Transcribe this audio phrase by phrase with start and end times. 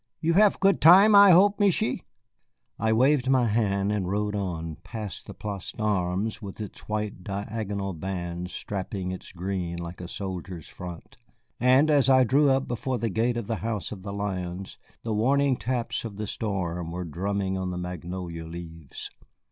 [0.19, 2.01] "You hev good time, I hope, Michié."
[2.79, 7.93] I waved my hand and rode on, past the Place d'Armes with its white diagonal
[7.93, 11.17] bands strapping its green like a soldier's front,
[11.59, 15.13] and as I drew up before the gate of the House of the Lions the
[15.13, 19.11] warning taps of the storm were drumming on the magnolia leaves.